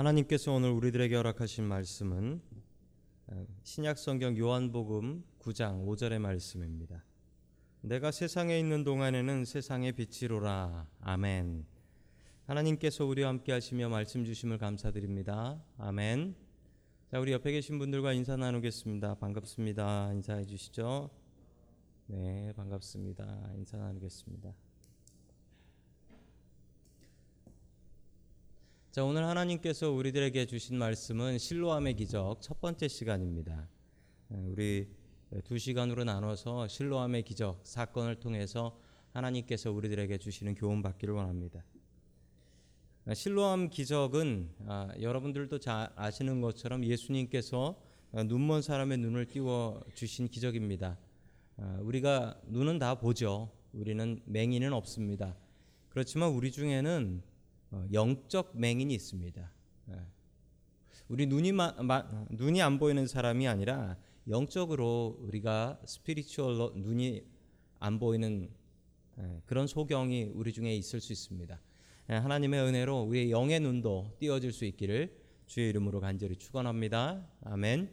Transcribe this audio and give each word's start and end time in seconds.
하나님께서 0.00 0.52
오늘 0.52 0.70
우리들에게 0.70 1.14
허락하신 1.14 1.62
말씀은 1.64 2.40
어, 3.26 3.46
신약 3.64 3.98
성경 3.98 4.34
요한복음 4.34 5.22
9장 5.40 5.84
5절의 5.84 6.18
말씀입니다. 6.20 7.04
내가 7.82 8.10
세상에 8.10 8.58
있는 8.58 8.82
동안에는 8.82 9.44
세상의 9.44 9.92
빛이로라. 9.92 10.88
아멘. 11.00 11.66
하나님께서 12.46 13.04
우리와 13.04 13.28
함께 13.28 13.52
하시며 13.52 13.90
말씀 13.90 14.24
주심을 14.24 14.56
감사드립니다. 14.56 15.62
아멘. 15.76 16.34
자, 17.10 17.20
우리 17.20 17.32
옆에 17.32 17.52
계신 17.52 17.78
분들과 17.78 18.14
인사 18.14 18.38
나누겠습니다. 18.38 19.16
반갑습니다. 19.16 20.14
인사해 20.14 20.46
주시죠. 20.46 21.10
네, 22.06 22.54
반갑습니다. 22.56 23.52
인사 23.54 23.76
나누겠습니다. 23.76 24.69
자, 28.92 29.04
오늘 29.04 29.24
하나님께서 29.24 29.92
우리들에게 29.92 30.46
주신 30.46 30.76
말씀은 30.76 31.38
실로암의 31.38 31.94
기적 31.94 32.42
첫 32.42 32.60
번째 32.60 32.88
시간입니다. 32.88 33.68
우리 34.30 34.88
두 35.44 35.58
시간으로 35.58 36.02
나눠서 36.02 36.66
실로암의 36.66 37.22
기적 37.22 37.60
사건을 37.62 38.16
통해서 38.16 38.76
하나님께서 39.12 39.70
우리들에게 39.70 40.18
주시는 40.18 40.56
교훈 40.56 40.82
받기를 40.82 41.14
원합니다. 41.14 41.64
실로암 43.14 43.68
기적은 43.68 44.50
아, 44.66 44.88
여러분들도 45.00 45.60
잘 45.60 45.92
아시는 45.94 46.40
것처럼 46.40 46.84
예수님께서 46.84 47.80
눈먼 48.10 48.60
사람의 48.60 48.98
눈을 48.98 49.26
띄워 49.26 49.84
주신 49.94 50.26
기적입니다. 50.26 50.98
아, 51.58 51.78
우리가 51.80 52.40
눈은 52.48 52.80
다 52.80 52.96
보죠. 52.96 53.52
우리는 53.72 54.20
맹인은 54.24 54.72
없습니다. 54.72 55.36
그렇지만 55.90 56.30
우리 56.30 56.50
중에는 56.50 57.22
어, 57.22 57.29
영적 57.92 58.56
맹인이 58.56 58.92
있습니다. 58.94 59.52
예. 59.90 59.94
우리 61.08 61.26
눈이 61.26 61.52
마, 61.52 61.72
마, 61.82 62.08
눈이 62.30 62.62
안 62.62 62.78
보이는 62.78 63.06
사람이 63.06 63.48
아니라 63.48 63.96
영적으로 64.28 65.18
우리가 65.20 65.80
스피리추얼로 65.84 66.74
눈이 66.76 67.24
안 67.78 67.98
보이는 67.98 68.50
예, 69.18 69.42
그런 69.44 69.66
소경이 69.66 70.30
우리 70.34 70.52
중에 70.52 70.74
있을 70.76 71.00
수 71.00 71.12
있습니다. 71.12 71.60
예, 72.10 72.14
하나님의 72.14 72.60
은혜로 72.60 73.02
우리의 73.02 73.30
영의 73.30 73.60
눈도 73.60 74.14
띄어질 74.18 74.52
수 74.52 74.64
있기를 74.64 75.16
주의 75.46 75.68
이름으로 75.70 76.00
간절히 76.00 76.36
축원합니다. 76.36 77.26
아멘. 77.42 77.90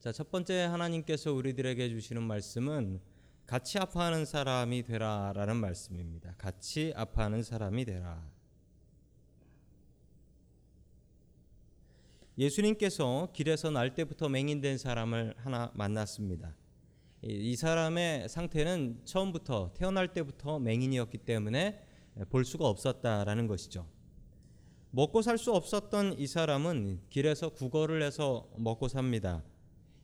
자, 0.00 0.10
첫 0.10 0.30
번째 0.32 0.62
하나님께서 0.62 1.32
우리들에게 1.32 1.88
주시는 1.88 2.24
말씀은 2.24 3.00
같이 3.46 3.78
아파하는 3.78 4.24
사람이 4.24 4.82
되라라는 4.84 5.56
말씀입니다. 5.56 6.34
같이 6.38 6.92
아파하는 6.96 7.42
사람이 7.42 7.84
되라. 7.84 8.30
예수님께서 12.38 13.28
길에서 13.34 13.70
날 13.70 13.94
때부터 13.94 14.28
맹인된 14.28 14.78
사람을 14.78 15.34
하나 15.36 15.70
만났습니다. 15.74 16.56
이 17.22 17.54
사람의 17.56 18.28
상태는 18.28 19.02
처음부터 19.04 19.72
태어날 19.74 20.12
때부터 20.12 20.58
맹인이었기 20.58 21.18
때문에 21.18 21.86
볼 22.30 22.44
수가 22.44 22.66
없었다라는 22.66 23.46
것이죠. 23.46 23.86
먹고 24.90 25.22
살 25.22 25.38
수 25.38 25.52
없었던 25.52 26.18
이 26.18 26.26
사람은 26.26 27.02
길에서 27.10 27.50
구걸을 27.50 28.02
해서 28.02 28.50
먹고 28.56 28.88
삽니다. 28.88 29.42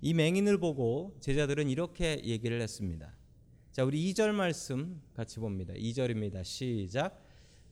이 0.01 0.15
맹인을 0.15 0.59
보고 0.59 1.17
제자들은 1.21 1.69
이렇게 1.69 2.23
얘기를 2.25 2.61
했습니다. 2.61 3.18
자, 3.71 3.85
우리 3.85 4.13
2절 4.13 4.33
말씀 4.33 5.01
같이 5.15 5.39
봅니다. 5.39 5.73
2절입니다. 5.75 6.43
시작. 6.43 7.23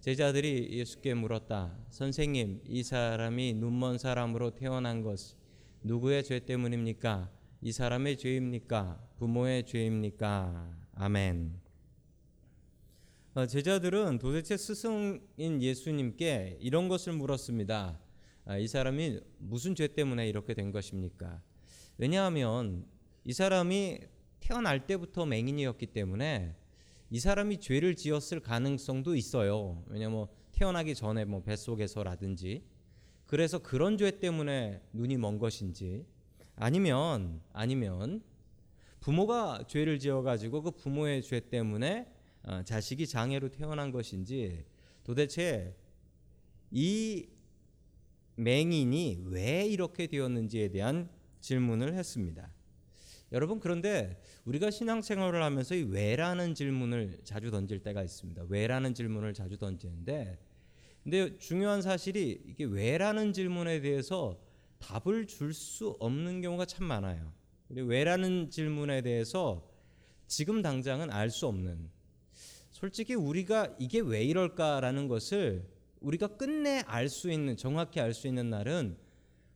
제자들이 0.01 0.69
예수께 0.79 1.15
물었다. 1.15 1.77
선생님, 1.91 2.61
이 2.65 2.83
사람이 2.85 3.55
눈먼 3.55 3.99
사람으로 3.99 4.55
태어난 4.55 5.03
것 5.03 5.35
누구의 5.83 6.23
죄 6.23 6.39
때문입니까? 6.39 7.31
이 7.63 7.73
사람의 7.73 8.19
죄입니까? 8.19 9.05
부모의 9.19 9.67
죄입니까? 9.67 10.71
아멘. 10.95 11.61
어, 13.35 13.47
제자들은 13.47 14.19
도대체 14.19 14.57
스승인 14.57 15.61
예수님께 15.61 16.59
이런 16.61 16.89
것을 16.89 17.15
물었습니다. 17.15 17.99
아, 18.45 18.59
이 18.59 18.69
사람이 18.69 19.21
무슨 19.39 19.75
죄 19.75 19.89
때문에 19.89 20.29
이렇게 20.29 20.55
된 20.55 20.71
것입니까? 20.71 21.43
왜냐하면 21.99 22.87
이 23.25 23.33
사람이 23.33 24.01
태어날 24.47 24.87
때부터 24.87 25.27
맹인이었기 25.27 25.87
때문에 25.87 26.55
이 27.11 27.19
사람이 27.19 27.59
죄를 27.59 27.97
지었을 27.97 28.39
가능성도 28.39 29.17
있어요. 29.17 29.83
왜냐면 29.89 30.13
뭐 30.13 30.29
태어나기 30.53 30.95
전에 30.95 31.25
뭐 31.25 31.43
뱃속에서라든지 31.43 32.63
그래서 33.27 33.59
그런 33.59 33.99
죄 33.99 34.21
때문에 34.21 34.83
눈이 34.93 35.17
먼 35.17 35.41
것인지 35.41 36.07
아니면 36.55 37.41
아니면 37.53 38.23
부모가 39.01 39.65
죄를 39.67 39.99
지어 39.99 40.23
가지고 40.23 40.63
그 40.63 40.71
부모의 40.71 41.23
죄 41.23 41.41
때문에 41.41 42.07
어, 42.45 42.63
자식이 42.63 43.09
장애로 43.09 43.49
태어난 43.49 43.91
것인지 43.91 44.65
도대체 45.03 45.75
이 46.71 47.27
맹인이 48.37 49.25
왜 49.25 49.67
이렇게 49.67 50.07
되었는지에 50.07 50.69
대한 50.69 51.09
질문을 51.41 51.95
했습니다. 51.95 52.56
여러분 53.33 53.59
그런데 53.59 54.21
우리가 54.45 54.71
신앙생활을 54.71 55.43
하면서 55.43 55.75
이 55.75 55.83
왜라는 55.83 56.55
질문을 56.55 57.21
자주 57.25 57.51
던질 57.51 57.81
때가 57.81 58.03
있습니다. 58.03 58.45
왜라는 58.49 58.95
질문을 58.95 59.35
자주 59.35 59.57
던지는데 59.59 60.39
근데 61.03 61.39
중요한 61.39 61.83
사실이 61.83 62.43
이게 62.47 62.65
왜라는 62.65 63.33
질문에 63.33 63.81
대해서 63.81 64.41
답을 64.79 65.27
줄 65.27 65.53
수 65.53 65.97
없는 66.01 66.41
경우가 66.41 66.67
참 66.67 66.87
많아요. 66.87 67.33
왜라는 67.69 68.51
질문에 68.51 69.03
대해서 69.03 69.69
지금 70.27 70.63
당장은 70.63 71.11
알 71.11 71.31
수 71.31 71.47
없는 71.47 71.91
솔직히 72.71 73.15
우리가 73.15 73.75
이게 73.79 74.01
왜 74.01 74.23
이럴까라는 74.25 75.09
것을 75.09 75.65
우리가 76.01 76.37
끝내 76.37 76.83
알 76.87 77.09
수 77.09 77.31
있는 77.31 77.57
정확히 77.57 78.01
알 78.01 78.13
수 78.13 78.29
있는 78.29 78.51
날은 78.51 78.97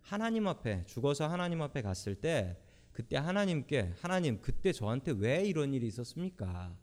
하나님 0.00 0.48
앞에 0.48 0.84
죽어서 0.86 1.28
하나님 1.28 1.62
앞에 1.62 1.82
갔을 1.82 2.14
때 2.14 2.56
그때 2.92 3.16
하나님께 3.16 3.94
하나님 4.00 4.40
그때 4.40 4.72
저한테 4.72 5.12
왜 5.12 5.44
이런 5.44 5.72
일이 5.72 5.86
있었습니까? 5.86 6.76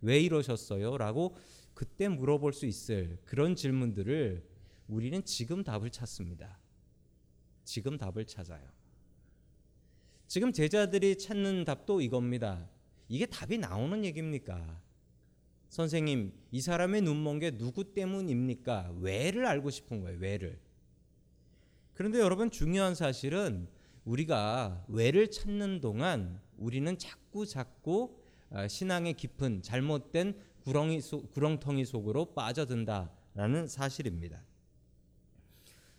왜 0.00 0.20
이러셨어요? 0.20 0.96
라고 0.98 1.36
그때 1.74 2.08
물어볼 2.08 2.52
수 2.52 2.66
있을 2.66 3.18
그런 3.24 3.54
질문들을 3.54 4.46
우리는 4.88 5.24
지금 5.24 5.62
답을 5.62 5.90
찾습니다. 5.90 6.58
지금 7.64 7.96
답을 7.96 8.26
찾아요. 8.26 8.68
지금 10.26 10.52
제자들이 10.52 11.18
찾는 11.18 11.64
답도 11.64 12.00
이겁니다. 12.00 12.68
이게 13.08 13.26
답이 13.26 13.58
나오는 13.58 14.04
얘기입니까? 14.04 14.80
선생님, 15.68 16.32
이 16.50 16.60
사람의 16.60 17.02
눈먼 17.02 17.38
게 17.38 17.56
누구 17.56 17.92
때문입니까? 17.94 18.94
왜를 18.98 19.46
알고 19.46 19.70
싶은 19.70 20.00
거예요, 20.00 20.18
왜를. 20.18 20.60
그런데 21.94 22.18
여러분 22.18 22.50
중요한 22.50 22.94
사실은 22.94 23.68
우리가 24.04 24.84
왜를 24.88 25.30
찾는 25.30 25.80
동안 25.80 26.40
우리는 26.56 26.96
자꾸 26.98 27.46
자꾸 27.46 28.16
어, 28.50 28.66
신앙의 28.66 29.14
깊은 29.14 29.62
잘못된 29.62 30.34
구렁이 30.64 31.00
속, 31.00 31.30
구렁텅이 31.30 31.84
속으로 31.84 32.34
빠져든다라는 32.34 33.68
사실입니다. 33.68 34.42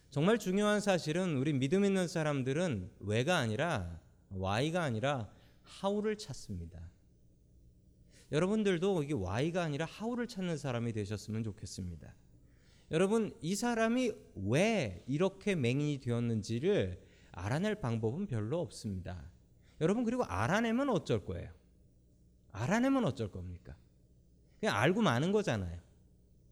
정말 0.09 0.37
중요한 0.37 0.81
사실은 0.81 1.37
우리 1.37 1.53
믿음 1.53 1.85
있는 1.85 2.07
사람들은 2.07 2.91
왜가 2.99 3.37
아니라 3.37 3.99
why가 4.33 4.83
아니라 4.83 5.29
how를 5.83 6.17
찾습니다. 6.17 6.89
여러분들도 8.31 9.03
이게 9.03 9.13
why가 9.13 9.63
아니라 9.63 9.87
how를 10.01 10.27
찾는 10.27 10.57
사람이 10.57 10.91
되셨으면 10.93 11.43
좋겠습니다. 11.43 12.13
여러분 12.91 13.33
이 13.41 13.55
사람이 13.55 14.11
왜 14.35 15.01
이렇게 15.07 15.55
맹인이 15.55 15.99
되었는지를 15.99 17.01
알아낼 17.31 17.75
방법은 17.75 18.27
별로 18.27 18.59
없습니다. 18.59 19.31
여러분 19.79 20.03
그리고 20.03 20.23
알아내면 20.23 20.89
어쩔 20.89 21.25
거예요? 21.25 21.49
알아내면 22.51 23.05
어쩔 23.05 23.31
겁니까? 23.31 23.75
그냥 24.59 24.75
알고 24.77 25.01
마는 25.01 25.31
거잖아요. 25.31 25.79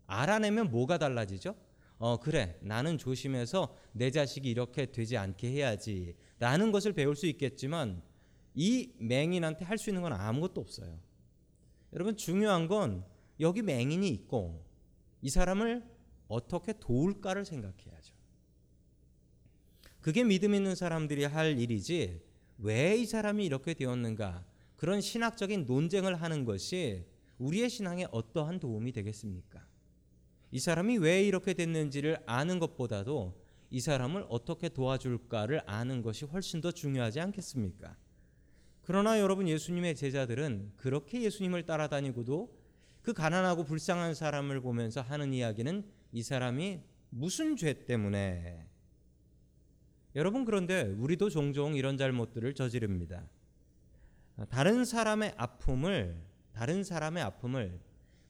알아내면 0.08 0.72
뭐가 0.72 0.98
달라지죠? 0.98 1.56
어 1.98 2.18
그래 2.18 2.58
나는 2.62 2.98
조심해서 2.98 3.76
내 3.92 4.10
자식이 4.10 4.50
이렇게 4.50 4.86
되지 4.86 5.18
않게 5.18 5.52
해야지 5.52 6.16
라는 6.40 6.72
것을 6.72 6.94
배울 6.94 7.16
수 7.16 7.28
있겠지만 7.28 8.02
이 8.56 8.94
맹인한테 9.00 9.66
할 9.66 9.78
수 9.78 9.90
있는 9.90 10.02
건 10.02 10.14
아무것도 10.14 10.60
없어요. 10.62 10.98
여러분 11.94 12.16
중요한 12.16 12.68
건 12.68 13.06
여기 13.40 13.62
맹인이 13.62 14.08
있고 14.10 14.66
이 15.22 15.30
사람을 15.30 15.84
어떻게 16.28 16.74
도울까를 16.80 17.46
생각해야죠. 17.46 18.16
그게 20.02 20.24
믿음 20.24 20.54
있는 20.54 20.76
사람들이 20.76 21.26
할 21.26 21.60
일이지 21.60 22.22
왜 22.60 22.98
이 22.98 23.06
사람이 23.06 23.46
이렇게 23.46 23.74
되었는가 23.74 24.46
그런 24.76 25.02
신학적인 25.02 25.66
논쟁을 25.66 26.22
하는 26.22 26.46
것이 26.46 27.06
우리의 27.38 27.70
신앙에 27.70 28.06
어떠한 28.12 28.60
도움이 28.60 28.92
되겠습니까? 28.92 29.66
이 30.52 30.60
사람이 30.60 30.98
왜 30.98 31.24
이렇게 31.24 31.54
됐는지를 31.54 32.18
아는 32.26 32.60
것보다도 32.60 33.40
이 33.70 33.80
사람을 33.80 34.26
어떻게 34.30 34.68
도와줄까를 34.68 35.62
아는 35.66 36.02
것이 36.02 36.26
훨씬 36.26 36.60
더 36.60 36.72
중요하지 36.72 37.20
않겠습니까? 37.20 37.96
그러나 38.82 39.20
여러분 39.20 39.48
예수님의 39.48 39.96
제자들은 39.96 40.74
그렇게 40.76 41.22
예수님을 41.22 41.66
따라다니고도 41.66 42.58
그 43.02 43.14
가난하고 43.14 43.64
불쌍한 43.64 44.16
사람을 44.16 44.62
보면서 44.62 45.02
하는 45.02 45.34
이야기는 45.34 45.84
이 46.12 46.24
사람이 46.24 46.82
무슨 47.10 47.56
죄 47.56 47.86
때문에 47.86 48.69
여러분 50.16 50.46
그런데 50.46 50.84
우리도 50.84 51.30
종종 51.30 51.76
이런 51.76 51.98
잘못들을 51.98 52.54
저지릅니다. 52.54 53.28
다른 54.50 54.86
사람의 54.86 55.34
아픔을 55.38 56.22
다른 56.54 56.84
사람의 56.84 57.24
아픔을 57.24 57.80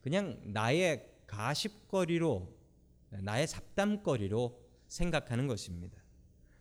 그냥 0.02 0.40
나의 0.46 1.10
가십거리로 1.28 2.54
나의 3.10 3.48
잡담거리로 3.48 4.60
생각하는 4.88 5.48
것입니다. 5.48 5.98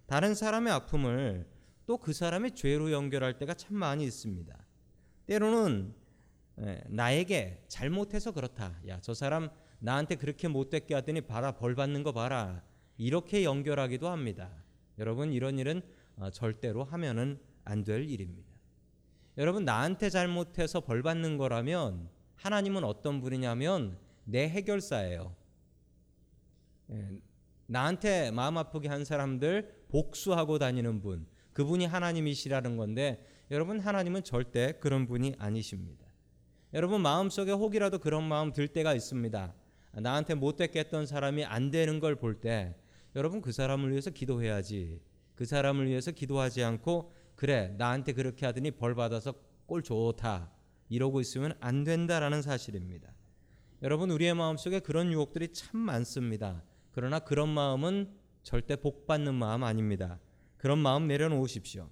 다른 0.06 0.34
사람의 0.34 0.72
아픔을 0.72 1.46
또 1.86 1.96
그 1.96 2.12
사람의 2.12 2.54
죄로 2.54 2.92
연결할 2.92 3.38
때가 3.38 3.54
참 3.54 3.76
많이 3.76 4.04
있습니다. 4.04 4.54
때로는 5.26 5.94
예, 6.60 6.82
나에게 6.86 7.64
잘못해서 7.68 8.32
그렇다. 8.32 8.78
야, 8.88 9.00
저 9.00 9.14
사람 9.14 9.48
나한테 9.78 10.16
그렇게 10.16 10.48
못됐게 10.48 10.94
하더니 10.94 11.22
봐라 11.22 11.52
벌 11.52 11.74
받는 11.74 12.02
거 12.02 12.12
봐라. 12.12 12.62
이렇게 12.98 13.44
연결하기도 13.44 14.08
합니다. 14.08 14.50
여러분 14.98 15.32
이런 15.32 15.58
일은 15.58 15.82
어, 16.16 16.30
절대로 16.30 16.84
하면은 16.84 17.38
안 17.64 17.84
될 17.84 18.08
일입니다. 18.08 18.48
여러분 19.36 19.64
나한테 19.64 20.10
잘못해서 20.10 20.80
벌 20.80 21.02
받는 21.02 21.36
거라면 21.36 22.08
하나님은 22.36 22.82
어떤 22.84 23.20
분이냐면 23.20 23.98
내 24.24 24.48
해결사예요. 24.48 25.34
예, 26.90 27.08
나한테 27.66 28.30
마음 28.30 28.56
아프게 28.58 28.88
한 28.88 29.04
사람들 29.04 29.84
복수하고 29.88 30.58
다니는 30.58 31.00
분, 31.00 31.26
그분이 31.52 31.86
하나님이시라는 31.86 32.76
건데 32.76 33.24
여러분 33.50 33.80
하나님은 33.80 34.24
절대 34.24 34.72
그런 34.80 35.06
분이 35.06 35.34
아니십니다. 35.38 36.06
여러분 36.74 37.00
마음속에 37.02 37.52
혹이라도 37.52 37.98
그런 37.98 38.24
마음 38.24 38.52
들 38.52 38.68
때가 38.68 38.94
있습니다. 38.94 39.54
나한테 39.92 40.34
못됐게 40.34 40.80
했던 40.80 41.06
사람이 41.06 41.44
안 41.44 41.70
되는 41.70 42.00
걸 42.00 42.16
볼 42.16 42.40
때 42.40 42.74
여러분 43.18 43.42
그 43.42 43.50
사람을 43.50 43.90
위해서 43.90 44.10
기도해야지. 44.10 45.00
그 45.34 45.44
사람을 45.44 45.88
위해서 45.88 46.12
기도하지 46.12 46.62
않고 46.62 47.12
그래 47.34 47.74
나한테 47.76 48.12
그렇게 48.12 48.46
하더니 48.46 48.70
벌 48.70 48.94
받아서 48.94 49.34
꼴 49.66 49.82
좋다 49.82 50.52
이러고 50.88 51.20
있으면 51.20 51.52
안 51.58 51.82
된다라는 51.82 52.42
사실입니다. 52.42 53.12
여러분 53.82 54.12
우리의 54.12 54.34
마음속에 54.34 54.78
그런 54.78 55.12
유혹들이 55.12 55.52
참 55.52 55.80
많습니다. 55.80 56.62
그러나 56.92 57.18
그런 57.18 57.48
마음은 57.48 58.08
절대 58.44 58.76
복 58.76 59.08
받는 59.08 59.34
마음 59.34 59.64
아닙니다. 59.64 60.20
그런 60.56 60.78
마음 60.78 61.08
내려놓으십시오. 61.08 61.90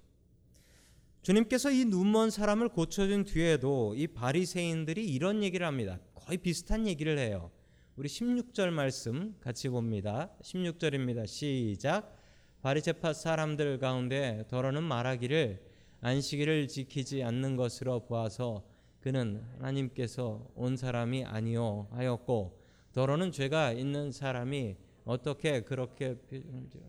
주님께서 1.22 1.72
이 1.72 1.86
눈먼 1.86 2.30
사람을 2.30 2.68
고쳐준 2.68 3.24
뒤에도 3.24 3.96
이 3.96 4.06
바리새인들이 4.06 5.04
이런 5.04 5.42
얘기를 5.42 5.66
합니다. 5.66 5.98
거의 6.14 6.38
비슷한 6.38 6.86
얘기를 6.86 7.18
해요. 7.18 7.50
우리 7.98 8.10
16절 8.10 8.68
말씀 8.68 9.34
같이 9.40 9.70
봅니다. 9.70 10.28
16절입니다. 10.42 11.26
시작. 11.26 12.14
바리새파 12.60 13.14
사람들 13.14 13.78
가운데 13.78 14.44
더러는 14.48 14.82
말하기를 14.82 15.62
안식일을 16.02 16.68
지키지 16.68 17.22
않는 17.22 17.56
것으로 17.56 18.00
보아서 18.00 18.66
그는 19.00 19.42
하나님께서 19.54 20.46
온 20.54 20.76
사람이 20.76 21.24
아니요 21.24 21.88
하였고 21.92 22.60
더러는 22.92 23.32
죄가 23.32 23.72
있는 23.72 24.12
사람이 24.12 24.76
어떻게 25.06 25.62
그렇게 25.62 26.18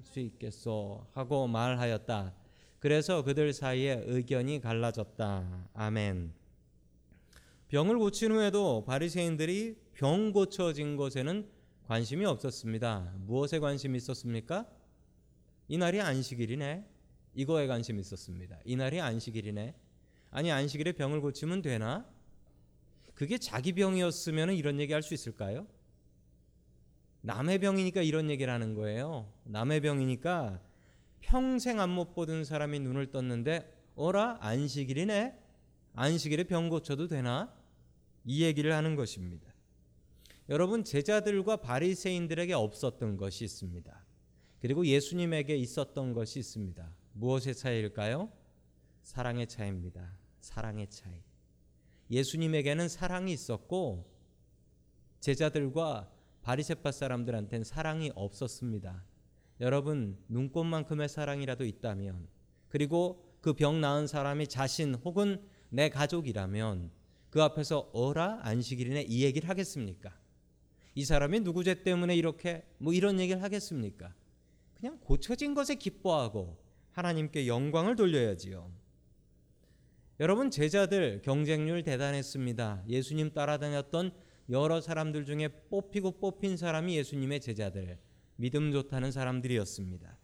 수 0.04 0.19
있겠소 0.19 1.07
하고 1.13 1.48
말하였다. 1.48 2.36
그래서 2.80 3.24
그들 3.24 3.54
사이에 3.54 4.04
의견이 4.06 4.59
갈라졌다. 4.59 5.69
아멘. 5.74 6.46
병을 7.69 7.98
고친 7.98 8.31
후에도 8.31 8.86
바리새인들이 8.86 9.75
병 9.94 10.31
고쳐진 10.31 10.96
것에는 10.96 11.50
관심이 11.86 12.25
없었습니다. 12.25 13.14
무엇에 13.19 13.60
관심이 13.60 13.98
있었습니까? 13.98 14.66
이날이 15.68 16.00
안식일이네. 16.02 16.86
이거에 17.34 17.68
관심이 17.68 18.00
있었습니다. 18.00 18.60
이날이 18.64 19.02
안식일이네. 19.02 19.75
아니 20.31 20.52
안식일에 20.52 20.94
병을 20.94 21.22
고치면 21.22 21.62
되나? 21.62 22.06
그게 23.14 23.38
자기 23.38 23.74
병이었으면 23.74 24.54
이런 24.54 24.80
얘기 24.80 24.94
할 24.94 25.02
수 25.02 25.14
있을까요? 25.14 25.68
남의 27.22 27.60
병이니까 27.60 28.02
이런 28.02 28.30
얘기를 28.30 28.52
하는 28.54 28.75
거예요. 28.75 29.31
남의 29.44 29.81
병이니까 29.81 30.62
평생 31.19 31.80
안 31.81 31.90
못 31.90 32.14
보던 32.14 32.46
사람이 32.46 32.80
눈을 32.80 33.12
떴는데 33.12 33.74
어라 33.96 34.38
안식일이네. 34.40 35.46
안식일에 35.99 36.44
병 36.44 36.69
고쳐도 36.69 37.07
되나? 37.07 37.51
이 38.23 38.44
얘기를 38.44 38.71
하는 38.71 38.95
것입니다. 38.95 39.51
여러분 40.47 40.83
제자들과 40.83 41.57
바리새인들에게 41.57 42.53
없었던 42.53 43.17
것이 43.17 43.44
있습니다. 43.45 44.05
그리고 44.61 44.85
예수님에게 44.85 45.55
있었던 45.55 46.13
것이 46.13 46.38
있습니다. 46.38 46.88
무엇의 47.13 47.55
차이일까요? 47.55 48.31
사랑의 49.01 49.47
차이입니다. 49.47 50.19
사랑의 50.39 50.88
차이. 50.91 51.15
예수님에게는 52.11 52.89
사랑이 52.89 53.33
있었고 53.33 54.05
제자들과 55.19 56.11
바리새파 56.44 56.91
사람들한테는 56.91 57.63
사랑이 57.63 58.11
없었습니다. 58.13 59.03
여러분 59.61 60.15
눈꽃만큼의 60.27 61.09
사랑이라도 61.09 61.65
있다면 61.65 62.27
그리고 62.67 63.25
그 63.41 63.53
병 63.53 63.81
나은 63.81 64.05
사람이 64.05 64.47
자신 64.47 64.94
혹은 64.95 65.41
내 65.69 65.90
가족이라면 65.90 66.92
그 67.30 67.44
앞에서 67.44 67.90
어라 67.94 68.40
안식일이네 68.44 69.04
이 69.04 69.24
얘기를 69.24 69.50
하겠습니까? 69.50 70.18
이 70.96 71.06
사람이 71.06 71.42
누구 71.42 71.64
죄 71.64 71.84
때문에 71.84 72.16
이렇게 72.16 72.64
뭐 72.78 72.94
이런 72.94 73.19
얘기를 73.19 73.44
하겠습니까? 73.44 74.14
그냥 74.75 75.00
고쳐진 75.00 75.54
것에 75.54 75.75
기뻐하고 75.75 76.58
하나님께 76.92 77.48
영광을 77.48 77.96
돌려야지요. 77.96 78.72
여러분 80.19 80.50
제자들 80.50 81.22
경쟁률 81.24 81.84
대단했습니다. 81.84 82.86
예수님 82.88 83.34
따라다녔던 83.34 84.12
여러 84.50 84.81
사람들 84.81 85.25
중에 85.25 85.50
뽑히고 85.69 86.19
뽑힌 86.19 86.57
사람이 86.57 86.97
예수님의 86.97 87.42
제자들, 87.42 88.00
믿음 88.38 88.71
좋다는 88.71 89.12
사람들이었습니다. 89.12 90.18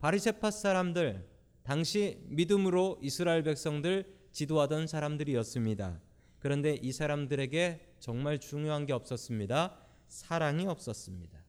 바리새파 0.00 0.50
사람들, 0.50 1.24
당시 1.62 2.18
믿음으로 2.24 2.98
이스라엘 3.02 3.42
백성들 3.42 4.17
지도하던 4.38 4.86
사람들이었습니다. 4.86 6.00
그런데 6.38 6.78
이 6.80 6.92
사람들에게 6.92 7.94
정말 7.98 8.38
중요한 8.38 8.86
게 8.86 8.92
없었습니다. 8.92 9.76
사랑이 10.06 10.68
없었습니다. 10.68 11.44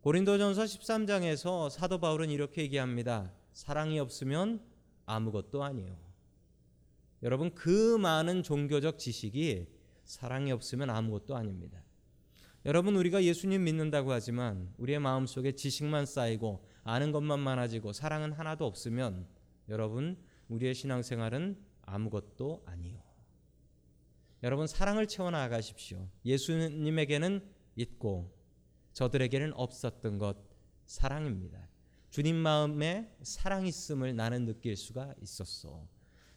고린도전서 0.00 0.64
13장에서 0.64 1.70
사도 1.70 2.00
바울은 2.00 2.30
이렇게 2.30 2.62
얘기합니다. 2.62 3.32
사랑이 3.52 4.00
없으면 4.00 4.60
아무것도 5.06 5.62
아니에요. 5.62 5.96
여러분 7.22 7.54
그 7.54 7.96
많은 7.96 8.42
종교적 8.42 8.98
지식이 8.98 9.68
사랑이 10.04 10.50
없으면 10.50 10.90
아무것도 10.90 11.36
아닙니다. 11.36 11.80
여러분 12.66 12.96
우리가 12.96 13.22
예수님 13.22 13.62
믿는다고 13.62 14.10
하지만 14.10 14.74
우리의 14.78 14.98
마음속에 14.98 15.52
지식만 15.52 16.06
쌓이고 16.06 16.66
아는 16.82 17.12
것만 17.12 17.38
많아지고 17.38 17.92
사랑은 17.92 18.32
하나도 18.32 18.66
없으면 18.66 19.28
여러분 19.68 20.16
우리의 20.48 20.74
신앙생활은 20.74 21.58
아무것도 21.82 22.62
아니요. 22.66 23.02
여러분 24.42 24.66
사랑을 24.66 25.06
채워 25.06 25.30
나가십시오. 25.30 26.08
예수님에게는 26.24 27.44
있고 27.76 28.32
저들에게는 28.92 29.52
없었던 29.54 30.18
것 30.18 30.36
사랑입니다. 30.86 31.68
주님 32.10 32.36
마음에 32.36 33.14
사랑 33.22 33.66
있음을 33.66 34.16
나는 34.16 34.44
느낄 34.44 34.76
수가 34.76 35.14
있었어. 35.20 35.86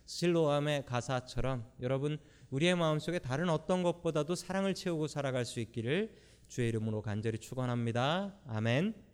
실로암의 0.06 0.86
가사처럼 0.86 1.72
여러분 1.80 2.18
우리의 2.50 2.76
마음속에 2.76 3.20
다른 3.20 3.50
어떤 3.50 3.82
것보다도 3.82 4.36
사랑을 4.36 4.74
채우고 4.74 5.08
살아갈 5.08 5.46
수 5.46 5.60
있기를 5.60 6.14
주의 6.48 6.68
이름으로 6.68 7.02
간절히 7.02 7.38
축원합니다. 7.38 8.38
아멘. 8.46 9.11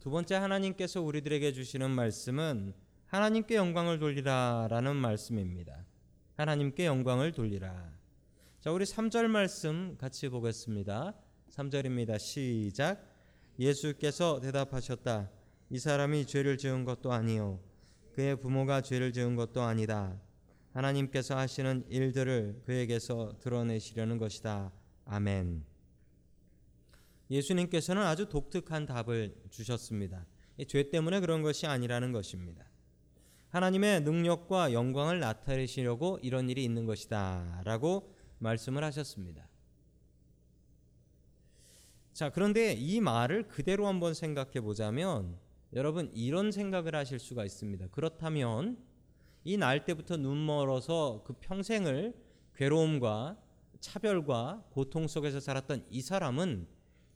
두 0.00 0.10
번째 0.10 0.34
하나님께서 0.34 1.00
우리들에게 1.00 1.52
주시는 1.52 1.90
말씀은 1.90 2.74
하나님께 3.06 3.54
영광을 3.54 3.98
돌리라라는 3.98 4.96
말씀입니다. 4.96 5.84
하나님께 6.34 6.86
영광을 6.86 7.32
돌리라. 7.32 7.92
자, 8.60 8.72
우리 8.72 8.84
3절 8.84 9.28
말씀 9.28 9.96
같이 9.96 10.28
보겠습니다. 10.28 11.14
3절입니다. 11.50 12.18
시작. 12.18 13.00
예수께서 13.58 14.40
대답하셨다. 14.40 15.30
이 15.70 15.78
사람이 15.78 16.26
죄를 16.26 16.58
지은 16.58 16.84
것도 16.84 17.12
아니요 17.12 17.58
그의 18.12 18.36
부모가 18.36 18.82
죄를 18.82 19.12
지은 19.12 19.34
것도 19.34 19.62
아니다. 19.62 20.20
하나님께서 20.72 21.36
하시는 21.36 21.84
일들을 21.88 22.62
그에게서 22.66 23.36
드러내시려는 23.40 24.18
것이다. 24.18 24.70
아멘. 25.06 25.75
예수님께서는 27.30 28.02
아주 28.02 28.28
독특한 28.28 28.86
답을 28.86 29.34
주셨습니다. 29.50 30.26
죄 30.68 30.90
때문에 30.90 31.20
그런 31.20 31.42
것이 31.42 31.66
아니라는 31.66 32.12
것입니다. 32.12 32.64
하나님의 33.50 34.02
능력과 34.02 34.72
영광을 34.72 35.20
나타내시려고 35.20 36.18
이런 36.22 36.48
일이 36.50 36.64
있는 36.64 36.86
것이다. 36.86 37.62
라고 37.64 38.14
말씀을 38.38 38.84
하셨습니다. 38.84 39.48
자, 42.12 42.30
그런데 42.30 42.72
이 42.72 43.00
말을 43.00 43.48
그대로 43.48 43.86
한번 43.86 44.14
생각해 44.14 44.60
보자면 44.60 45.38
여러분 45.74 46.10
이런 46.14 46.50
생각을 46.50 46.94
하실 46.94 47.18
수가 47.18 47.44
있습니다. 47.44 47.88
그렇다면 47.88 48.78
이 49.44 49.56
날 49.58 49.84
때부터 49.84 50.16
눈 50.16 50.44
멀어서 50.44 51.22
그 51.24 51.34
평생을 51.34 52.14
괴로움과 52.56 53.38
차별과 53.80 54.64
고통 54.70 55.06
속에서 55.06 55.38
살았던 55.38 55.86
이 55.90 56.02
사람은 56.02 56.66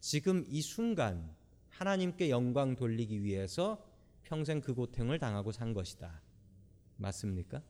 지금 0.01 0.45
이 0.49 0.63
순간 0.63 1.35
하나님께 1.69 2.31
영광 2.31 2.75
돌리기 2.75 3.23
위해서 3.23 3.87
평생 4.25 4.61
그 4.61 4.75
고통을 4.75 5.19
당하고 5.19 5.53
산 5.53 5.73
것이다. 5.75 6.21
맞습니까? 6.97 7.63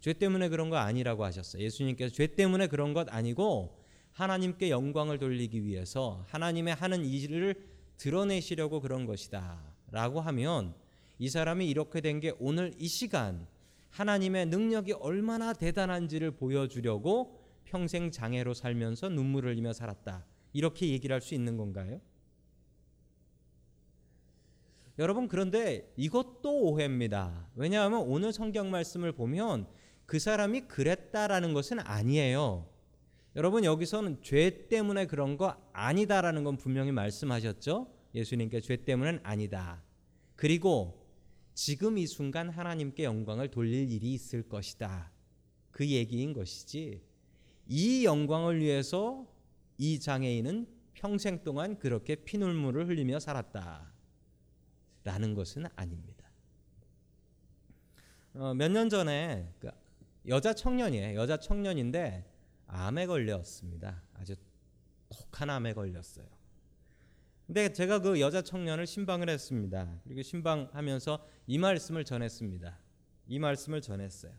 죄 0.00 0.12
때문에 0.12 0.48
그런 0.48 0.70
거 0.70 0.76
아니라고 0.76 1.24
하셨어요. 1.24 1.62
예수님께서 1.62 2.14
죄 2.14 2.26
때문에 2.28 2.68
그런 2.68 2.92
것 2.94 3.12
아니고 3.12 3.82
하나님께 4.12 4.70
영광을 4.70 5.18
돌리기 5.18 5.64
위해서 5.64 6.24
하나님의 6.28 6.74
하는 6.74 7.04
일을 7.04 7.68
드러내시려고 7.96 8.80
그런 8.80 9.04
것이다. 9.06 9.60
라고 9.90 10.20
하면 10.20 10.74
이 11.18 11.28
사람이 11.28 11.68
이렇게 11.68 12.00
된 12.00 12.20
게 12.20 12.32
오늘 12.38 12.74
이 12.78 12.86
시간 12.88 13.46
하나님의 13.90 14.46
능력이 14.46 14.92
얼마나 14.92 15.52
대단한지를 15.52 16.32
보여주려고 16.32 17.45
평생 17.66 18.10
장애로 18.10 18.54
살면서 18.54 19.10
눈물을 19.10 19.50
흘리며 19.50 19.74
살았다. 19.74 20.24
이렇게 20.52 20.88
얘기를 20.88 21.12
할 21.12 21.20
수 21.20 21.34
있는 21.34 21.56
건가요? 21.56 22.00
여러분 24.98 25.28
그런데 25.28 25.92
이것도 25.96 26.62
오해입니다. 26.62 27.50
왜냐하면 27.54 28.00
오늘 28.00 28.32
성경 28.32 28.70
말씀을 28.70 29.12
보면 29.12 29.66
그 30.06 30.18
사람이 30.18 30.62
그랬다라는 30.62 31.52
것은 31.52 31.80
아니에요. 31.80 32.66
여러분 33.34 33.64
여기서는 33.64 34.22
죄 34.22 34.68
때문에 34.68 35.06
그런 35.06 35.36
거 35.36 35.54
아니다라는 35.74 36.44
건 36.44 36.56
분명히 36.56 36.92
말씀하셨죠. 36.92 37.92
예수님께 38.14 38.62
죄 38.62 38.76
때문은 38.76 39.20
아니다. 39.22 39.82
그리고 40.34 41.04
지금 41.52 41.98
이 41.98 42.06
순간 42.06 42.48
하나님께 42.48 43.04
영광을 43.04 43.50
돌릴 43.50 43.90
일이 43.90 44.14
있을 44.14 44.48
것이다. 44.48 45.12
그 45.70 45.86
얘기인 45.86 46.32
것이지. 46.32 47.02
이 47.68 48.04
영광을 48.04 48.60
위해서 48.60 49.26
이 49.78 50.00
장애인은 50.00 50.66
평생 50.94 51.42
동안 51.44 51.78
그렇게 51.78 52.14
피눈물을 52.14 52.88
흘리며 52.88 53.20
살았다. 53.20 53.92
라는 55.04 55.34
것은 55.34 55.66
아닙니다. 55.76 56.26
어, 58.34 58.54
몇년 58.54 58.88
전에 58.88 59.52
그 59.60 59.70
여자 60.26 60.52
청년이에요. 60.52 61.18
여자 61.18 61.36
청년인데 61.36 62.24
암에 62.66 63.06
걸렸습니다. 63.06 64.02
아주 64.14 64.34
독한 65.08 65.50
암에 65.50 65.74
걸렸어요. 65.74 66.26
근데 67.46 67.72
제가 67.72 68.00
그 68.00 68.20
여자 68.20 68.42
청년을 68.42 68.86
신방을 68.86 69.28
했습니다. 69.28 70.00
그리고 70.04 70.22
신방하면서 70.22 71.24
이 71.46 71.58
말씀을 71.58 72.04
전했습니다. 72.04 72.76
이 73.28 73.38
말씀을 73.38 73.80
전했어요. 73.80 74.32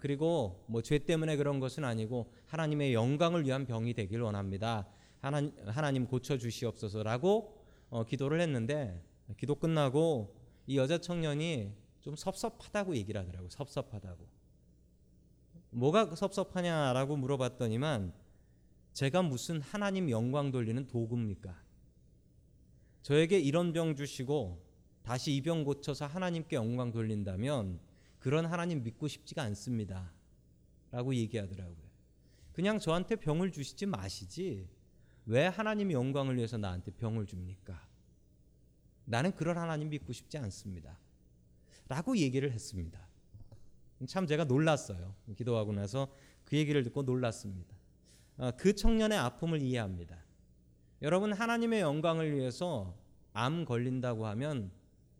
그리고 0.00 0.64
뭐 0.68 0.82
죄 0.82 0.98
때문에 0.98 1.36
그런 1.36 1.60
것은 1.60 1.84
아니고 1.84 2.32
하나님의 2.46 2.92
영광을 2.94 3.44
위한 3.44 3.66
병이 3.66 3.94
되길 3.94 4.20
원합니다. 4.20 4.86
하나님, 5.20 5.52
하나님 5.66 6.06
고쳐 6.06 6.36
주시옵소서라고 6.38 7.56
어, 7.90 8.04
기도를 8.04 8.40
했는데 8.40 9.02
기도 9.38 9.54
끝나고 9.54 10.36
이 10.66 10.76
여자 10.76 10.98
청년이 10.98 11.72
좀 12.00 12.16
섭섭하다고 12.16 12.96
얘기를 12.96 13.20
하더라고요. 13.20 13.50
섭섭하다고. 13.50 14.26
뭐가 15.70 16.14
섭섭하냐라고 16.14 17.16
물어봤더니만 17.16 18.12
제가 18.92 19.22
무슨 19.22 19.60
하나님 19.60 20.10
영광 20.10 20.50
돌리는 20.50 20.86
도구입니까? 20.86 21.54
저에게 23.02 23.38
이런 23.38 23.72
병 23.72 23.94
주시고 23.94 24.62
다시 25.02 25.32
이 25.34 25.40
병 25.42 25.64
고쳐서 25.64 26.06
하나님께 26.06 26.56
영광 26.56 26.90
돌린다면 26.92 27.80
그런 28.28 28.44
하나님 28.44 28.82
믿고 28.82 29.08
싶지가 29.08 29.42
않습니다. 29.44 30.12
라고 30.90 31.14
얘기하더라고요. 31.14 31.88
그냥 32.52 32.78
저한테 32.78 33.16
병을 33.16 33.52
주시지 33.52 33.86
마시지. 33.86 34.68
왜 35.24 35.46
하나님 35.46 35.90
영광을 35.90 36.36
위해서 36.36 36.58
나한테 36.58 36.90
병을 36.90 37.24
줍니까? 37.24 37.88
나는 39.06 39.34
그런 39.34 39.56
하나님 39.56 39.88
믿고 39.88 40.12
싶지 40.12 40.36
않습니다. 40.36 40.98
라고 41.88 42.18
얘기를 42.18 42.52
했습니다. 42.52 43.00
참 44.06 44.26
제가 44.26 44.44
놀랐어요. 44.44 45.14
기도하고 45.34 45.72
나서 45.72 46.14
그 46.44 46.54
얘기를 46.58 46.82
듣고 46.82 47.04
놀랐습니다. 47.04 47.74
아, 48.36 48.50
그 48.50 48.74
청년의 48.74 49.16
아픔을 49.16 49.62
이해합니다. 49.62 50.22
여러분 51.00 51.32
하나님의 51.32 51.80
영광을 51.80 52.36
위해서 52.36 52.94
암 53.32 53.64
걸린다고 53.64 54.26
하면 54.26 54.70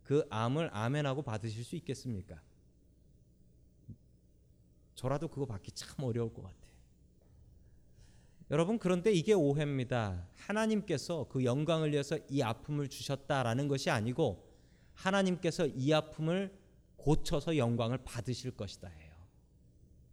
그 0.02 0.26
암을 0.28 0.68
아멘하고 0.74 1.22
받으실 1.22 1.64
수 1.64 1.74
있겠습니까? 1.74 2.42
저라도 4.98 5.28
그거 5.28 5.46
받기 5.46 5.70
참 5.72 6.02
어려울 6.02 6.34
것 6.34 6.42
같아요. 6.42 6.74
여러분 8.50 8.80
그런데 8.80 9.12
이게 9.12 9.32
오해입니다. 9.32 10.26
하나님께서 10.34 11.28
그 11.28 11.44
영광을 11.44 11.92
위해서 11.92 12.18
이 12.28 12.42
아픔을 12.42 12.88
주셨다라는 12.88 13.68
것이 13.68 13.90
아니고 13.90 14.44
하나님께서 14.94 15.66
이 15.66 15.92
아픔을 15.92 16.52
고쳐서 16.96 17.56
영광을 17.56 17.98
받으실 17.98 18.50
것이다 18.50 18.88
해요. 18.88 19.12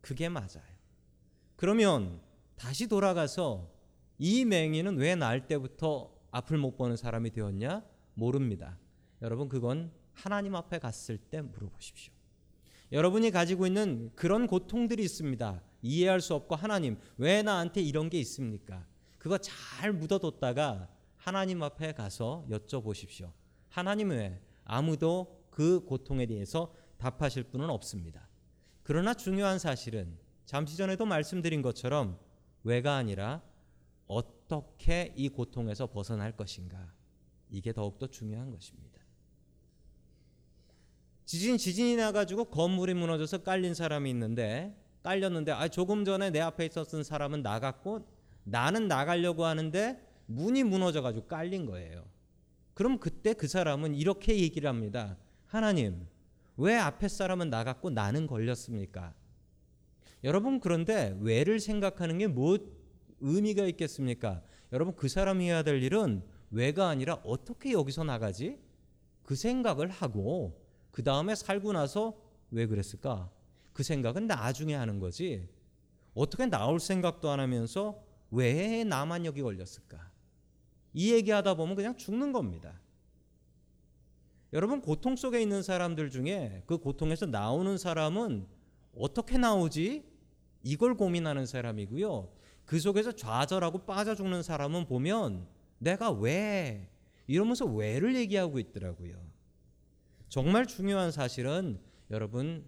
그게 0.01 0.30
맞아요. 0.30 0.75
그러면 1.56 2.22
다시 2.56 2.88
돌아가서 2.88 3.74
이 4.20 4.46
맹인은 4.46 4.98
왜 4.98 5.15
날 5.15 5.48
때부터 5.48 6.13
앞을 6.30 6.60
못 6.60 6.77
보는 6.77 6.96
사람이 6.96 7.32
되었냐? 7.32 7.84
모릅니다. 8.13 8.77
여러분 9.24 9.50
그건 9.50 9.92
하나님 10.13 10.54
앞에 10.56 10.77
갔을 10.77 11.18
때 11.18 11.42
물어보십시오. 11.42 12.15
여러분이 12.96 13.32
가지고 13.32 13.68
있는 13.68 14.10
그런 14.16 14.48
고통들이 14.48 15.04
있습니다. 15.04 15.62
이해할 15.82 16.22
수 16.22 16.34
없고 16.34 16.56
하나님 16.56 16.98
왜 17.18 17.44
나한테 17.44 17.82
이런 17.82 18.10
게 18.10 18.18
있습니까? 18.22 18.88
그거 19.18 19.38
잘 19.38 19.92
묻어뒀다가 19.92 20.88
하나님 21.18 21.62
앞에 21.62 21.92
가서 21.92 22.48
여쭤보십시오. 22.50 23.34
하나님 23.68 24.12
왜 24.12 24.42
아무도 24.64 25.44
그 25.50 25.84
고통에 25.84 26.25
대해서 26.25 26.74
답하실 26.98 27.44
분은 27.44 27.70
없습니다. 27.70 28.30
그러나 28.82 29.14
중요한 29.14 29.60
사실은 29.60 30.18
잠시 30.46 30.78
전에도 30.78 31.06
말씀드린 31.06 31.62
것처럼 31.62 32.18
왜가 32.64 32.96
아니라 32.96 33.42
어떻게 34.08 35.14
이 35.18 35.28
고통에서 35.28 35.88
벗어날 35.88 36.38
것인가 36.38 36.94
이게 37.50 37.74
더욱더 37.74 38.08
중요한 38.08 38.52
것입니다. 38.52 38.95
지진 41.25 41.58
지진이 41.58 41.96
나가지고 41.96 42.46
건물이 42.46 42.94
무너져서 42.94 43.39
깔린 43.39 43.74
사람이 43.74 44.10
있는데 44.12 44.75
깔렸는데 45.03 45.51
아 45.51 45.67
조금 45.67 46.05
전에 46.05 46.29
내 46.29 46.39
앞에 46.39 46.65
있었던 46.65 47.03
사람은 47.03 47.41
나갔고 47.41 48.08
나는 48.44 48.88
나가려고 48.88 49.46
하는데 49.46 50.00
문이 50.27 50.63
무너져가지고 50.63 51.27
깔린 51.27 51.65
거예요. 51.65 52.05
그럼 52.74 53.00
그때 53.00 53.34
그 53.34 53.48
사람은 53.48 53.96
이렇게 53.96 54.38
얘기를 54.39 54.70
합니다. 54.70 55.17
하나님, 55.46 56.08
왜 56.58 56.75
앞에 56.75 57.08
사람은 57.08 57.50
나갔고 57.50 57.89
나는 57.89 58.27
걸렸습니까? 58.27 59.13
여러분 60.24 60.60
그런데 60.60 61.15
왜를 61.22 61.60
생각하는 61.60 62.17
게 62.17 62.27
뭐 62.27 62.58
의미가 63.22 63.65
있겠습니까? 63.67 64.41
여러분 64.74 64.96
그 64.96 65.08
사람이 65.08 65.46
해야 65.46 65.63
될 65.63 65.82
일은 65.82 66.22
왜가 66.51 66.89
아니라 66.89 67.15
어떻게 67.24 67.72
여기서 67.72 68.03
나가지? 68.03 68.60
그 69.24 69.36
생각을 69.36 69.89
하고 69.89 70.60
그 70.96 71.04
다음에 71.04 71.36
살고 71.36 71.74
나서 71.74 72.16
왜 72.52 72.68
그랬을까? 72.68 73.30
그 73.74 73.84
생각은 73.84 74.28
나중에 74.28 74.75
하는 74.75 75.02
거지. 75.02 75.50
어떻게 76.14 76.46
나올 76.46 76.80
생각도 76.80 77.30
안 77.30 77.42
하면서 77.42 78.02
왜 78.32 78.86
나만 78.86 79.25
여기 79.25 79.42
걸렸을까? 79.42 80.10
이 80.94 81.12
얘기하다 81.12 81.56
보면 81.56 81.75
그냥 81.75 81.98
죽는 81.98 82.32
겁니다. 82.32 82.80
여러분 84.54 84.80
고통 84.80 85.18
속에 85.18 85.42
있는 85.42 85.64
사람들 85.64 86.12
중에 86.12 86.64
그 86.66 86.78
고통에서 86.78 87.25
나오는 87.25 87.78
사람은 87.78 88.48
어떻게 88.98 89.38
나오지? 89.38 90.06
이걸 90.64 90.96
고민하는 90.96 91.46
사람이고요. 91.46 92.32
그 92.64 92.80
속에서 92.80 93.12
좌절하고 93.12 93.80
빠져 93.80 94.16
죽는 94.16 94.44
사람은 94.44 94.86
보면 94.86 95.46
내가 95.78 96.12
왜 96.12 96.90
이러면서 97.28 97.66
왜를 97.66 98.16
얘기하고 98.16 98.60
있더라고요. 98.60 99.35
정말 100.29 100.65
중요한 100.65 101.12
사실은 101.12 101.79
여러분 102.12 102.65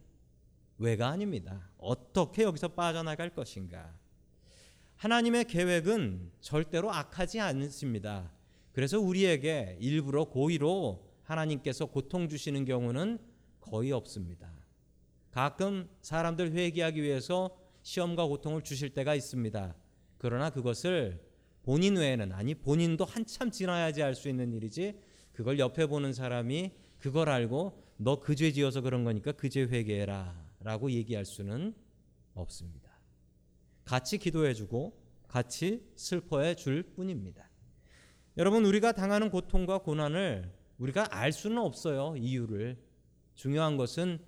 왜가 0.78 1.10
아닙니다. 1.10 1.70
어떻게 1.78 2.44
여기서 2.44 2.70
빠져나갈 2.70 3.34
것인가? 3.34 3.94
하나님의 4.96 5.46
계획은 5.46 6.32
절대로 6.40 6.92
악하지 6.92 7.40
않습니다. 7.40 8.32
그래서 8.72 9.00
우리에게 9.00 9.78
일부러 9.80 10.26
고의로 10.26 11.08
하나님께서 11.24 11.88
고통 11.88 12.30
주시는 12.30 12.66
경우는 12.66 13.20
거의 13.60 13.92
없습니다. 13.92 14.52
가끔 15.32 15.90
사람들 16.02 16.52
회개하기 16.52 17.02
위해서 17.02 17.58
시험과 17.82 18.26
고통을 18.26 18.62
주실 18.62 18.90
때가 18.92 19.14
있습니다. 19.14 19.76
그러나 20.18 20.50
그것을 20.50 21.22
본인 21.64 21.98
외에는 21.98 22.32
아니 22.32 22.56
본인도 22.56 23.06
한참 23.06 23.52
지나야지 23.52 24.02
할수 24.02 24.30
있는 24.30 24.54
일이지 24.54 25.00
그걸 25.34 25.60
옆에 25.60 25.86
보는 25.86 26.14
사람이 26.14 26.72
그걸 27.00 27.30
알고 27.30 27.84
너 27.98 28.20
그 28.20 28.36
죄 28.36 28.52
지어서 28.52 28.82
그런 28.82 29.04
거니까 29.04 29.32
그 29.32 29.50
죄 29.50 29.62
회개해라 29.64 30.46
라고 30.62 30.92
얘기할 30.92 31.26
수는 31.26 31.74
없습니다. 32.34 32.92
같이 33.86 34.18
기도해 34.18 34.54
주고 34.54 35.00
같이 35.28 35.84
슬퍼해 35.96 36.56
줄 36.56 36.84
뿐입니다. 36.84 37.50
여러분 38.38 38.66
우리가 38.66 38.92
당하는 38.92 39.30
고통과 39.30 39.80
고난을 39.80 40.52
우리가 40.78 41.08
알 41.10 41.32
수는 41.32 41.58
없어요. 41.58 42.16
이유를. 42.18 42.78
중요한 43.36 43.78
것은 43.78 44.20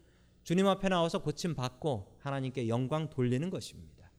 주님 0.43 0.67
앞에 0.67 0.89
나와서 0.89 1.21
고침 1.21 1.53
받고 1.55 2.17
하나님께 2.19 2.67
영광 2.67 3.09
돌리는 3.09 3.49
것입니다. 3.49 4.11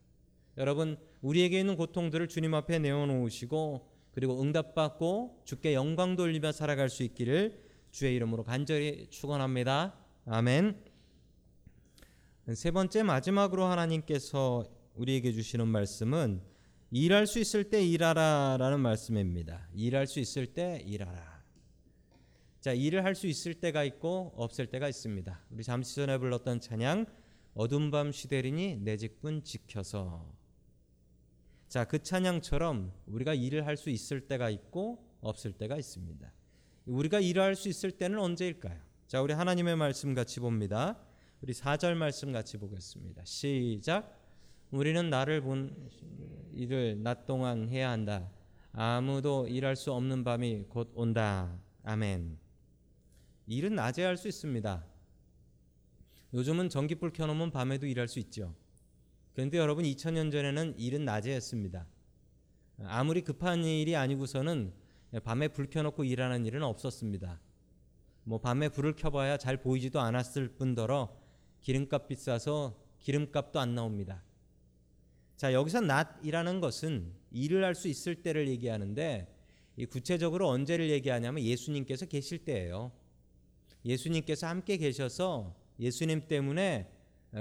여러분 0.57 0.97
우리에게 1.21 1.59
있는 1.59 1.75
고통들을 1.75 2.27
주님 2.27 2.53
앞에 2.53 2.79
내어 2.79 3.05
놓으시고 3.05 3.89
그리고 4.11 4.41
응답받고 4.41 5.41
주께 5.45 5.73
영광 5.73 6.15
돌리며 6.15 6.51
살아갈 6.51 6.89
수 6.89 7.03
있기를 7.03 7.70
주의 7.91 8.15
이름으로 8.15 8.43
간절히 8.43 9.07
축원합니다. 9.09 9.93
아멘. 10.25 10.81
세 12.55 12.71
번째 12.71 13.03
마지막으로 13.03 13.65
하나님께서 13.65 14.63
우리에게 14.95 15.31
주시는 15.33 15.67
말씀은 15.67 16.41
일할 16.91 17.27
수 17.27 17.39
있을 17.39 17.65
때 17.65 17.85
일하라라는 17.85 18.79
말씀입니다. 18.79 19.67
일할 19.73 20.07
수 20.07 20.19
있을 20.19 20.47
때 20.47 20.81
일하라. 20.85 21.41
자, 22.59 22.73
일을 22.73 23.03
할 23.03 23.15
수 23.15 23.27
있을 23.27 23.55
때가 23.55 23.83
있고 23.83 24.33
없을 24.35 24.67
때가 24.67 24.87
있습니다. 24.87 25.45
우리 25.49 25.63
잠시 25.63 25.95
전에 25.95 26.17
불렀던 26.17 26.59
찬양 26.59 27.05
어둠 27.53 27.91
밤 27.91 28.11
시대리니 28.11 28.77
내 28.77 28.97
직분 28.97 29.43
지켜서 29.43 30.33
자, 31.67 31.85
그 31.85 32.03
찬양처럼 32.03 32.93
우리가 33.07 33.33
일을 33.33 33.65
할 33.65 33.77
수 33.77 33.89
있을 33.89 34.27
때가 34.27 34.49
있고 34.49 35.05
없을 35.21 35.53
때가 35.53 35.77
있습니다. 35.77 36.31
우리가 36.91 37.21
일을 37.21 37.41
할수 37.41 37.69
있을 37.69 37.91
때는 37.91 38.19
언제일까요? 38.19 38.77
자, 39.07 39.21
우리 39.21 39.33
하나님의 39.33 39.77
말씀 39.77 40.13
같이 40.13 40.41
봅니다. 40.41 40.99
우리 41.41 41.53
4절 41.53 41.93
말씀 41.95 42.33
같이 42.33 42.57
보겠습니다. 42.57 43.23
시작. 43.23 44.19
우리는 44.71 45.09
나를 45.09 45.41
본 45.41 45.89
일을 46.53 47.01
낮 47.01 47.25
동안 47.25 47.69
해야 47.69 47.91
한다. 47.91 48.29
아무도 48.73 49.47
일할 49.47 49.77
수 49.77 49.93
없는 49.93 50.25
밤이 50.25 50.65
곧 50.67 50.91
온다. 50.93 51.57
아멘. 51.83 52.37
일은 53.47 53.75
낮에 53.75 54.03
할 54.03 54.17
수 54.17 54.27
있습니다. 54.27 54.85
요즘은 56.33 56.69
전기불 56.69 57.13
켜놓으면 57.13 57.51
밤에도 57.51 57.85
일할 57.85 58.09
수 58.09 58.19
있죠. 58.19 58.53
그런데 59.33 59.57
여러분 59.57 59.85
2000년 59.85 60.29
전에는 60.29 60.75
일은 60.77 61.05
낮에 61.05 61.33
했습니다. 61.33 61.87
아무리 62.83 63.21
급한 63.21 63.63
일이 63.63 63.95
아니고서는 63.95 64.80
밤에 65.19 65.49
불 65.49 65.69
켜놓고 65.69 66.03
일하는 66.05 66.45
일은 66.45 66.63
없었습니다. 66.63 67.39
뭐 68.23 68.39
밤에 68.39 68.69
불을 68.69 68.95
켜봐야 68.95 69.37
잘 69.37 69.57
보이지도 69.57 69.99
않았을 69.99 70.55
뿐더러 70.55 71.17
기름값 71.59 72.07
비싸서 72.07 72.79
기름값도 72.99 73.59
안 73.59 73.75
나옵니다. 73.75 74.23
자 75.35 75.53
여기서 75.53 75.81
낮이라는 75.81 76.61
것은 76.61 77.13
일을 77.31 77.63
할 77.63 77.75
수 77.75 77.87
있을 77.87 78.21
때를 78.21 78.47
얘기하는데 78.47 79.35
구체적으로 79.89 80.47
언제를 80.49 80.89
얘기하냐면 80.91 81.43
예수님께서 81.43 82.05
계실 82.05 82.45
때예요. 82.45 82.91
예수님께서 83.83 84.47
함께 84.47 84.77
계셔서 84.77 85.55
예수님 85.79 86.27
때문에 86.27 86.91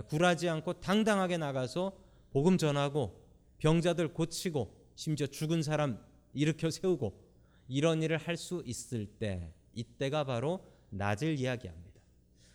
굴하지 0.09 0.49
않고 0.49 0.81
당당하게 0.81 1.37
나가서 1.37 1.93
복음 2.33 2.57
전하고 2.57 3.21
병자들 3.59 4.15
고치고 4.15 4.75
심지어 4.95 5.27
죽은 5.27 5.63
사람 5.63 6.03
일으켜 6.33 6.71
세우고 6.71 7.30
이런 7.71 8.03
일을 8.03 8.19
할 8.19 8.37
수 8.37 8.63
있을 8.67 9.07
때 9.07 9.55
이때가 9.75 10.25
바로 10.25 10.67
낮을 10.91 11.39
이야기합니다. 11.39 12.01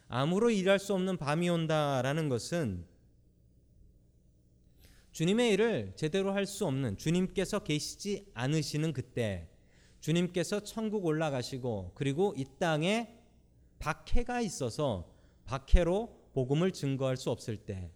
아무로 0.10 0.50
일할 0.50 0.78
수 0.78 0.94
없는 0.94 1.18
밤이 1.18 1.50
온다라는 1.50 2.28
것은 2.28 2.86
주님의 5.14 5.54
일을 5.54 5.94
제대로 5.96 6.34
할 6.34 6.46
수 6.46 6.66
없는 6.66 6.98
주님께서 6.98 7.60
계시지 7.60 8.30
않으시는 8.34 8.92
그때 8.92 9.48
주님께서 10.02 10.60
천국 10.60 11.06
올라가시고 11.06 11.94
그리고 11.96 12.34
이 12.36 12.46
땅에 12.60 13.16
박해가 13.80 14.42
있어서 14.42 15.10
박해로 15.46 16.30
복음을 16.34 16.72
증거할 16.72 17.16
수 17.16 17.32
없을 17.32 17.56
때 17.56 17.90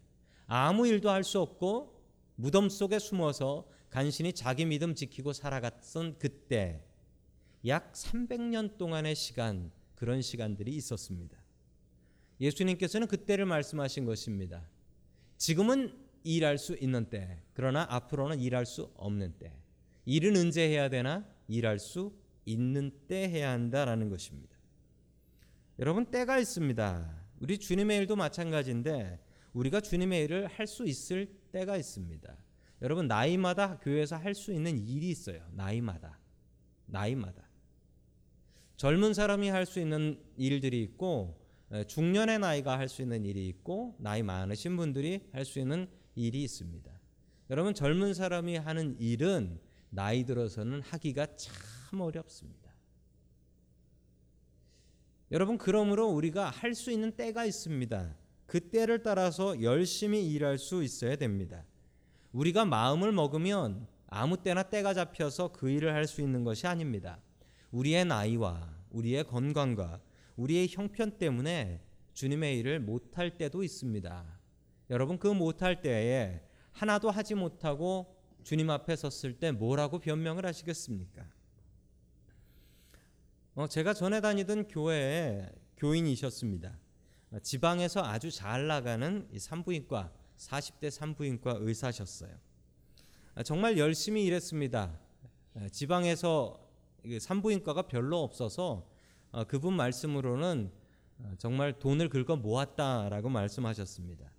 아무 0.47 0.87
일도 0.87 1.09
할 1.09 1.23
수 1.23 1.41
없고 1.41 2.01
무덤 2.35 2.69
속에 2.69 2.97
숨어서 2.97 3.67
간신히 3.89 4.31
자기 4.31 4.63
믿음 4.65 4.95
지키고 4.95 5.33
살아갔던 5.33 6.17
그때 6.17 6.81
약 7.67 7.93
300년 7.93 8.77
동안의 8.77 9.15
시간 9.15 9.71
그런 9.95 10.21
시간들이 10.21 10.75
있었습니다. 10.75 11.37
예수님께서는 12.39 13.07
그때를 13.07 13.45
말씀하신 13.45 14.05
것입니다. 14.05 14.69
지금은 15.37 15.93
일할 16.23 16.57
수 16.57 16.75
있는 16.75 17.09
때, 17.09 17.41
그러나 17.53 17.85
앞으로는 17.89 18.39
일할 18.39 18.65
수 18.65 18.91
없는 18.95 19.37
때. 19.39 19.53
일은 20.05 20.35
언제 20.37 20.67
해야 20.67 20.89
되나? 20.89 21.25
일할 21.47 21.79
수 21.79 22.13
있는 22.45 22.91
때 23.07 23.29
해야 23.29 23.51
한다라는 23.51 24.09
것입니다. 24.09 24.57
여러분 25.79 26.05
때가 26.05 26.39
있습니다. 26.39 27.25
우리 27.39 27.57
주님의 27.57 27.99
일도 27.99 28.15
마찬가지인데 28.15 29.19
우리가 29.53 29.81
주님의 29.81 30.23
일을 30.25 30.47
할 30.47 30.67
수 30.67 30.85
있을 30.85 31.27
때가 31.51 31.77
있습니다. 31.77 32.37
여러분 32.81 33.07
나이마다 33.07 33.77
교회에서 33.79 34.15
할 34.15 34.33
수 34.33 34.53
있는 34.53 34.77
일이 34.77 35.09
있어요. 35.09 35.45
나이마다. 35.51 36.19
나이마다. 36.85 37.48
젊은 38.79 39.13
사람이 39.13 39.49
할 39.49 39.65
수 39.65 39.81
있는 39.81 40.17
일들이 40.37 40.81
있고 40.83 41.37
중년의 41.87 42.39
나이가 42.39 42.79
할 42.79 42.87
수 42.87 43.01
있는 43.01 43.25
일이 43.25 43.45
있고 43.49 43.97
나이 43.99 44.23
많으신 44.23 44.77
분들이 44.77 45.27
할 45.33 45.43
수 45.43 45.59
있는 45.59 45.89
일이 46.15 46.43
있습니다. 46.43 46.89
여러분 47.49 47.73
젊은 47.73 48.13
사람이 48.13 48.55
하는 48.55 48.95
일은 48.97 49.59
나이 49.89 50.23
들어서는 50.23 50.81
하기가 50.81 51.27
참 51.35 51.99
어렵습니다. 51.99 52.71
여러분 55.29 55.57
그러므로 55.57 56.07
우리가 56.07 56.49
할 56.49 56.73
수 56.73 56.89
있는 56.89 57.11
때가 57.11 57.43
있습니다. 57.43 58.15
그 58.45 58.61
때를 58.61 59.03
따라서 59.03 59.61
열심히 59.61 60.25
일할 60.31 60.57
수 60.57 60.83
있어야 60.83 61.17
됩니다. 61.17 61.65
우리가 62.31 62.63
마음을 62.63 63.11
먹으면 63.11 63.87
아무 64.07 64.37
때나 64.37 64.63
때가 64.63 64.93
잡혀서 64.93 65.51
그 65.51 65.69
일을 65.69 65.93
할 65.93 66.07
수 66.07 66.21
있는 66.21 66.45
것이 66.45 66.65
아닙니다. 66.65 67.19
우리의 67.71 68.05
나이와 68.05 68.69
우리의 68.91 69.25
건강과 69.25 70.01
우리의 70.35 70.67
형편 70.69 71.17
때문에 71.17 71.81
주님의 72.13 72.57
일을 72.59 72.79
못할 72.79 73.37
때도 73.37 73.63
있습니다. 73.63 74.39
여러분 74.89 75.19
그 75.19 75.27
못할 75.27 75.81
때에 75.81 76.41
하나도 76.71 77.11
하지 77.11 77.35
못하고 77.35 78.17
주님 78.43 78.69
앞에 78.69 78.95
섰을 78.95 79.39
때 79.39 79.51
뭐라고 79.51 79.99
변명을 79.99 80.45
하시겠습니까? 80.45 81.25
어, 83.55 83.67
제가 83.67 83.93
전에 83.93 84.21
다니던 84.21 84.69
교회에 84.69 85.49
교인이셨습니다. 85.77 86.77
지방에서 87.43 88.01
아주 88.03 88.31
잘 88.31 88.67
나가는 88.67 89.27
산부인과 89.37 90.13
40대 90.37 90.89
산부인과 90.89 91.57
의사셨어요. 91.59 92.31
정말 93.43 93.77
열심히 93.77 94.25
일했습니다. 94.25 94.99
지방에서 95.71 96.68
산부인과가 97.19 97.83
별로 97.83 98.21
없어서 98.23 98.87
어, 99.31 99.43
그분 99.45 99.73
말씀으로는 99.75 100.71
어, 101.19 101.33
정말 101.37 101.77
돈을 101.79 102.09
긁어 102.09 102.35
모았다라고 102.35 103.29
말씀하셨습니다. 103.29 104.31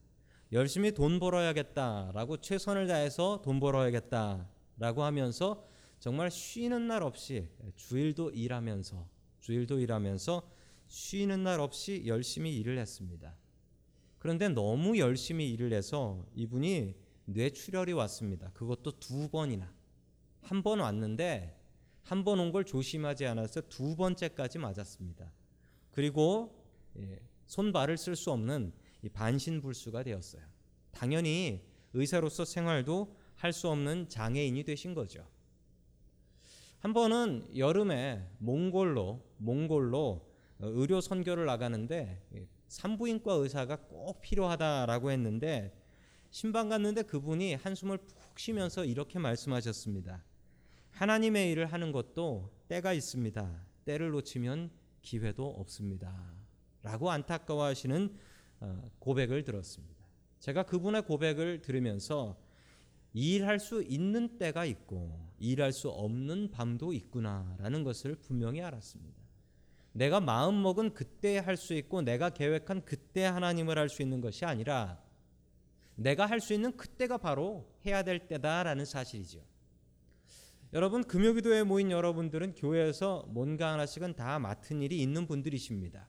열심히 0.52 0.92
돈 0.92 1.20
벌어야겠다라고 1.20 2.38
최선을 2.38 2.88
다해서 2.88 3.40
돈 3.42 3.60
벌어야겠다라고 3.60 5.04
하면서 5.04 5.64
정말 6.00 6.30
쉬는 6.30 6.88
날 6.88 7.02
없이 7.02 7.48
주일도 7.76 8.30
일하면서 8.30 9.06
주일도 9.40 9.78
일하면서 9.78 10.42
쉬는 10.88 11.44
날 11.44 11.60
없이 11.60 12.02
열심히 12.06 12.56
일을 12.56 12.78
했습니다. 12.78 13.36
그런데 14.18 14.48
너무 14.48 14.98
열심히 14.98 15.50
일을 15.52 15.72
해서 15.72 16.26
이분이 16.34 16.96
뇌출혈이 17.26 17.92
왔습니다. 17.92 18.50
그것도 18.54 18.98
두 18.98 19.28
번이나 19.28 19.72
한 20.42 20.62
번 20.62 20.80
왔는데 20.80 21.59
한 22.02 22.24
번 22.24 22.38
온 22.40 22.52
걸 22.52 22.64
조심하지 22.64 23.26
않아서 23.26 23.60
두 23.68 23.94
번째까지 23.96 24.58
맞았습니다. 24.58 25.32
그리고 25.92 26.64
예, 26.98 27.20
손발을 27.46 27.96
쓸 27.96 28.16
수 28.16 28.30
없는 28.32 28.72
이 29.02 29.08
반신불수가 29.08 30.02
되었어요. 30.02 30.42
당연히 30.92 31.62
의사로서 31.92 32.44
생활도 32.44 33.16
할 33.36 33.52
수 33.52 33.68
없는 33.68 34.08
장애인이 34.08 34.62
되신 34.64 34.94
거죠. 34.94 35.26
한 36.80 36.92
번은 36.92 37.56
여름에 37.56 38.26
몽골로 38.38 39.22
몽골로 39.38 40.30
어, 40.60 40.66
의료 40.66 41.00
선교를 41.00 41.46
나가는데 41.46 42.22
산부인과 42.68 43.32
의사가 43.34 43.76
꼭 43.88 44.20
필요하다라고 44.20 45.10
했는데 45.10 45.74
신방 46.30 46.68
갔는데 46.68 47.02
그분이 47.02 47.54
한숨을 47.54 47.98
푹 47.98 48.38
쉬면서 48.38 48.84
이렇게 48.84 49.18
말씀하셨습니다. 49.18 50.24
하나님의 51.00 51.50
일을 51.52 51.64
하는 51.64 51.92
것도 51.92 52.52
때가 52.68 52.92
있습니다. 52.92 53.66
때를 53.86 54.10
놓치면 54.10 54.70
기회도 55.00 55.48
없습니다. 55.48 56.14
라고 56.82 57.10
안타까워하시는 57.10 58.14
어, 58.60 58.90
고백을 58.98 59.42
들었습니다. 59.42 60.04
제가 60.40 60.64
그분의 60.64 61.06
고백을 61.06 61.62
들으면서 61.62 62.38
일할 63.14 63.60
수 63.60 63.82
있는 63.82 64.36
때가 64.36 64.66
있고 64.66 65.26
일할 65.38 65.72
수 65.72 65.88
없는 65.88 66.50
밤도 66.50 66.92
있구나라는 66.92 67.82
것을 67.82 68.16
분명히 68.16 68.60
알았습니다. 68.60 69.22
내가 69.92 70.20
마음 70.20 70.62
먹은 70.62 70.92
그때 70.92 71.38
할 71.38 71.56
수 71.56 71.72
있고 71.72 72.02
내가 72.02 72.28
계획한 72.28 72.84
그때 72.84 73.24
하나님을 73.24 73.78
할 73.78 73.88
수 73.88 74.02
있는 74.02 74.20
것이 74.20 74.44
아니라 74.44 75.02
내가 75.94 76.26
할 76.26 76.40
수 76.40 76.52
있는 76.52 76.76
그때가 76.76 77.16
바로 77.16 77.72
해야 77.86 78.02
될 78.02 78.28
때다라는 78.28 78.84
사실이죠. 78.84 79.49
여러분 80.72 81.02
금요기도에 81.02 81.64
모인 81.64 81.90
여러분들은 81.90 82.54
교회에서 82.54 83.24
뭔가 83.30 83.72
하나씩은 83.72 84.14
다 84.14 84.38
맡은 84.38 84.82
일이 84.82 85.02
있는 85.02 85.26
분들이십니다. 85.26 86.08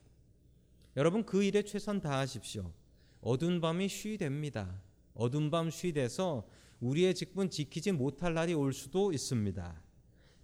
여러분 0.96 1.26
그 1.26 1.42
일에 1.42 1.62
최선 1.62 2.00
다하십시오. 2.00 2.72
어두운 3.20 3.60
밤이 3.60 3.88
쉬이 3.88 4.18
됩니다. 4.18 4.80
어두운 5.14 5.50
밤 5.50 5.68
쉬이 5.68 5.92
돼서 5.92 6.46
우리의 6.78 7.14
직분 7.16 7.50
지키지 7.50 7.90
못할 7.90 8.34
날이 8.34 8.54
올 8.54 8.72
수도 8.72 9.12
있습니다. 9.12 9.82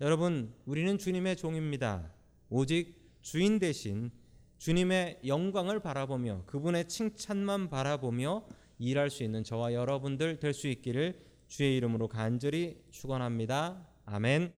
여러분 0.00 0.52
우리는 0.66 0.98
주님의 0.98 1.36
종입니다. 1.36 2.12
오직 2.50 2.96
주인 3.22 3.60
대신 3.60 4.10
주님의 4.58 5.20
영광을 5.26 5.78
바라보며 5.78 6.42
그분의 6.46 6.88
칭찬만 6.88 7.70
바라보며 7.70 8.46
일할 8.80 9.10
수 9.10 9.22
있는 9.22 9.44
저와 9.44 9.74
여러분들 9.74 10.40
될 10.40 10.52
수 10.52 10.66
있기를 10.66 11.24
주의 11.46 11.76
이름으로 11.76 12.08
간절히 12.08 12.82
축원합니다. 12.90 13.86
아멘. 14.10 14.54